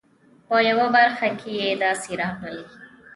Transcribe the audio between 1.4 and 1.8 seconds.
یې